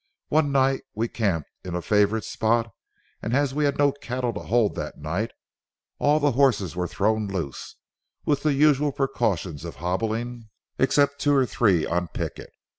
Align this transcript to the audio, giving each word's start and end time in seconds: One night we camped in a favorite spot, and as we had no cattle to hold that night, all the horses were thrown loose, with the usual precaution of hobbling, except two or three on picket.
One 0.29 0.51
night 0.51 0.81
we 0.95 1.07
camped 1.07 1.51
in 1.63 1.75
a 1.75 1.81
favorite 1.83 2.23
spot, 2.23 2.71
and 3.21 3.35
as 3.35 3.53
we 3.53 3.65
had 3.65 3.77
no 3.77 3.91
cattle 3.91 4.33
to 4.33 4.39
hold 4.39 4.73
that 4.73 4.97
night, 4.97 5.29
all 5.99 6.19
the 6.19 6.31
horses 6.31 6.75
were 6.75 6.87
thrown 6.87 7.27
loose, 7.27 7.75
with 8.25 8.41
the 8.41 8.53
usual 8.53 8.91
precaution 8.91 9.59
of 9.63 9.75
hobbling, 9.75 10.49
except 10.79 11.19
two 11.21 11.35
or 11.35 11.45
three 11.45 11.85
on 11.85 12.07
picket. 12.07 12.49